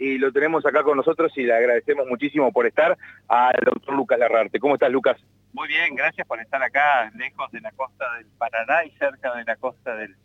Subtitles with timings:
[0.00, 2.96] y lo tenemos acá con nosotros y le agradecemos muchísimo por estar
[3.28, 4.58] al doctor Lucas Larrarte.
[4.58, 5.20] ¿Cómo estás, Lucas?
[5.52, 9.44] Muy bien, gracias por estar acá, lejos de la costa del Paraná y cerca de
[9.44, 10.16] la costa del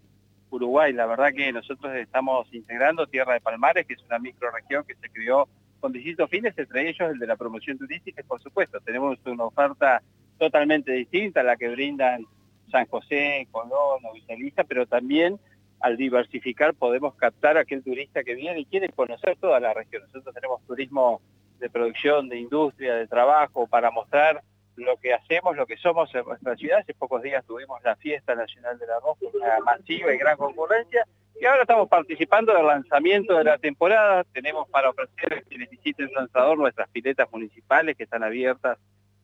[0.50, 0.94] Uruguay.
[0.94, 5.10] La verdad que nosotros estamos integrando Tierra de Palmares, que es una microregión que se
[5.10, 5.50] creó
[5.82, 10.02] con distintos fines, entre ellos el de la promoción turística, por supuesto, tenemos una oferta
[10.40, 12.26] totalmente distinta a la que brindan
[12.72, 15.38] San José, Colón o Villaliza, pero también
[15.80, 20.04] al diversificar podemos captar a aquel turista que viene y quiere conocer toda la región.
[20.04, 21.22] Nosotros tenemos turismo
[21.60, 24.42] de producción, de industria, de trabajo, para mostrar
[24.76, 26.80] lo que hacemos, lo que somos en nuestra ciudad.
[26.80, 31.06] Hace pocos días tuvimos la Fiesta Nacional de la Arroz, una masiva y gran concurrencia,
[31.40, 34.24] y ahora estamos participando del lanzamiento de la temporada.
[34.34, 38.78] Tenemos para ofrecer a quienes visiten San Salvador nuestras piletas municipales que están abiertas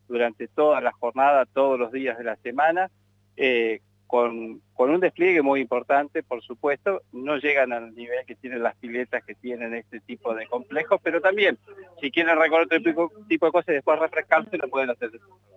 [0.08, 2.92] durante toda la jornada, todos los días de la semana.
[3.38, 3.82] Eh,
[4.12, 9.24] con, un despliegue muy importante, por supuesto, no llegan al nivel que tienen las piletas
[9.24, 11.58] que tienen este tipo de complejos, pero también,
[12.02, 12.82] si quieren recorrer otro
[13.30, 15.12] tipo, de cosas y después refrescarse, lo pueden hacer.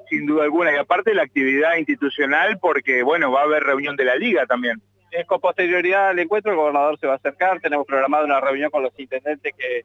[0.08, 4.04] Sin duda alguna, y aparte la actividad institucional, porque, bueno, va a haber reunión de
[4.04, 4.80] la Liga también.
[5.10, 8.70] Es con posterioridad al encuentro, el gobernador se va a acercar, tenemos programado una reunión
[8.70, 9.84] con los intendentes que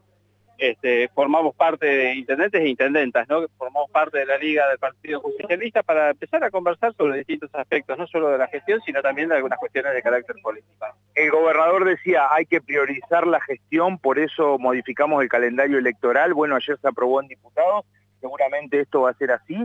[0.60, 3.48] este, formamos parte de intendentes e intendentas, ¿no?
[3.56, 7.96] Formamos parte de la Liga del Partido Justicialista para empezar a conversar sobre distintos aspectos,
[7.96, 10.86] no solo de la gestión, sino también de algunas cuestiones de carácter político.
[11.14, 16.34] El gobernador decía, hay que priorizar la gestión, por eso modificamos el calendario electoral.
[16.34, 17.86] Bueno, ayer se aprobó en diputados,
[18.20, 19.56] seguramente esto va a ser así.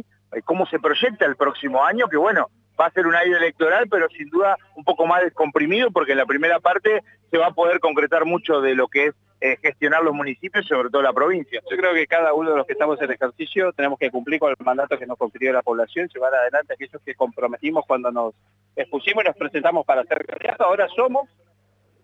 [0.46, 2.08] ¿Cómo se proyecta el próximo año?
[2.08, 5.92] Que bueno, va a ser un año electoral, pero sin duda un poco más descomprimido,
[5.92, 9.16] porque en la primera parte se va a poder concretar mucho de lo que es
[9.42, 11.62] eh, gestionar los municipios, sobre todo la provincia.
[11.70, 14.50] Yo creo que cada uno de los que estamos en ejercicio tenemos que cumplir con
[14.50, 18.34] el mandato que nos confirió la población, llevar adelante aquellos que comprometimos cuando nos
[18.76, 20.66] expusimos y nos presentamos para ser candidatos.
[20.66, 21.30] Ahora somos,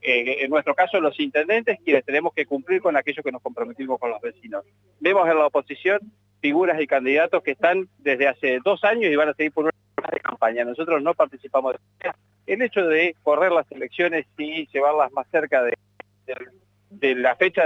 [0.01, 3.99] eh, en nuestro caso, los intendentes quienes tenemos que cumplir con aquellos que nos comprometimos
[3.99, 4.65] con los vecinos.
[4.99, 5.99] Vemos en la oposición
[6.41, 10.09] figuras y candidatos que están desde hace dos años y van a seguir por una
[10.11, 10.65] de campaña.
[10.65, 12.11] Nosotros no participamos de
[12.47, 15.77] el hecho de correr las elecciones y llevarlas más cerca de,
[16.25, 16.35] de
[17.01, 17.63] de la fecha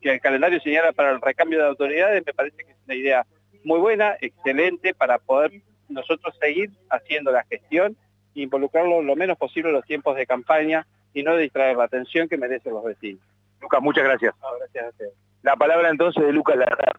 [0.00, 3.26] que el calendario señala para el recambio de autoridades, me parece que es una idea
[3.64, 5.52] muy buena, excelente, para poder
[5.88, 7.96] nosotros seguir haciendo la gestión
[8.34, 12.28] e involucrarlo lo menos posible en los tiempos de campaña y no distraer la atención
[12.28, 13.22] que merecen los vecinos.
[13.60, 14.34] Lucas, muchas gracias.
[14.58, 15.12] gracias a ustedes.
[15.42, 16.94] La palabra entonces de Lucas Lara.